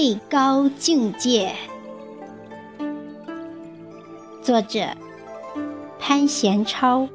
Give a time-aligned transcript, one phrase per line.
[0.00, 1.52] 最高境界。
[4.40, 4.86] 作者：
[5.98, 7.08] 潘贤超。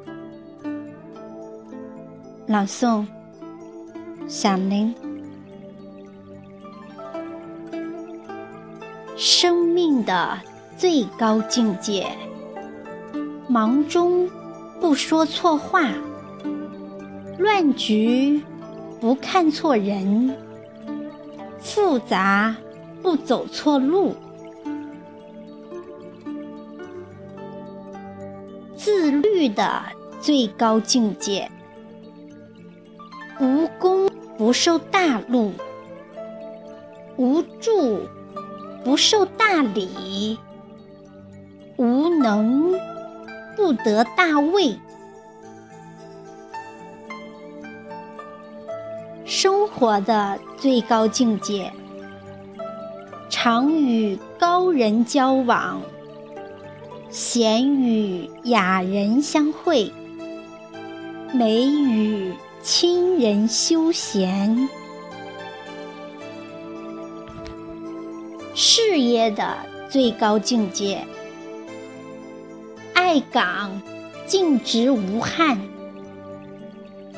[2.46, 3.06] 朗诵：
[4.28, 4.94] 响铃。
[9.16, 10.38] 生命的
[10.76, 12.06] 最高境界，
[13.48, 14.28] 忙中
[14.78, 15.88] 不说错话，
[17.38, 18.42] 乱局
[19.00, 20.36] 不看错人，
[21.58, 22.54] 复杂
[23.04, 24.14] 不走错路，
[28.74, 29.82] 自律的
[30.22, 31.50] 最高境界。
[33.38, 35.52] 无功不受大禄，
[37.18, 38.00] 无助
[38.82, 40.38] 不受大礼，
[41.76, 42.72] 无能
[43.54, 44.78] 不得大位。
[49.26, 51.70] 生活的最高境界，
[53.36, 55.82] 常与高人交往，
[57.10, 59.90] 闲与雅人相会，
[61.32, 62.32] 美与。
[62.62, 64.70] 亲人休闲，
[68.54, 69.54] 事业的
[69.90, 71.04] 最高境界，
[72.94, 73.82] 爱岗
[74.26, 75.60] 尽职无憾，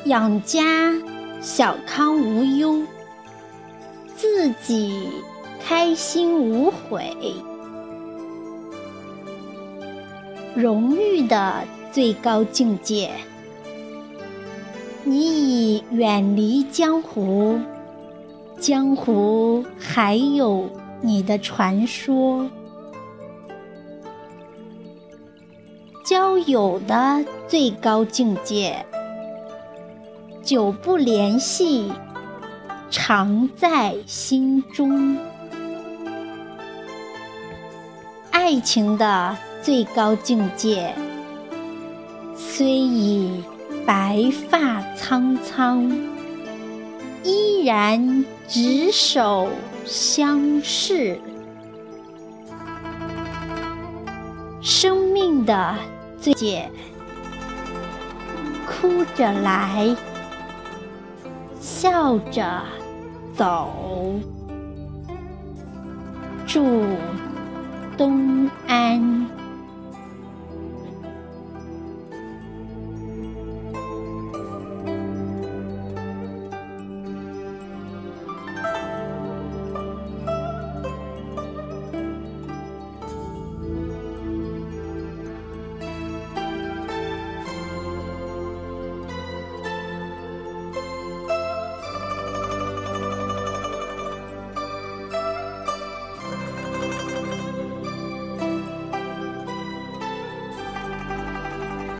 [0.03, 0.93] 养家
[1.39, 2.83] 小康无忧，
[4.17, 5.07] 自己
[5.69, 7.13] 开心无悔，
[10.55, 13.11] 荣誉的最高境界。
[15.03, 17.59] 你已远离江湖，
[18.57, 20.69] 江湖还有
[21.01, 22.49] 你的传说。
[26.05, 28.85] 交友的最高境界，
[30.41, 31.91] 久不联系，
[32.89, 35.17] 常在心中。
[38.47, 40.95] 爱情的最高境界，
[42.33, 43.43] 虽已。
[43.85, 45.91] 白发苍苍，
[47.25, 49.49] 依然执手
[49.83, 51.19] 相视。
[54.61, 55.75] 生命的
[56.17, 56.71] 最解，
[58.65, 59.93] 哭着来，
[61.59, 62.61] 笑着
[63.35, 63.73] 走。
[66.45, 66.85] 祝
[67.97, 69.36] 东安。